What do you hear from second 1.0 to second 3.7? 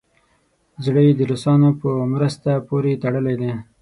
یې د روسانو په مرستو پورې تړلی دی.